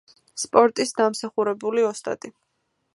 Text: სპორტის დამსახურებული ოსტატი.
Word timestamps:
სპორტის 0.43 0.95
დამსახურებული 1.01 1.87
ოსტატი. 1.95 2.37